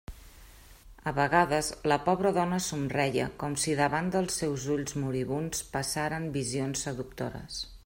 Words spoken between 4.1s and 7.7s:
dels seus ulls moribunds passaren visions seductores.